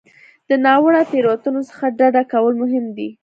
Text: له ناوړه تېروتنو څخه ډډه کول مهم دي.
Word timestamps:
له 0.49 0.55
ناوړه 0.65 1.01
تېروتنو 1.11 1.61
څخه 1.69 1.85
ډډه 1.97 2.23
کول 2.31 2.53
مهم 2.63 2.85
دي. 2.97 3.09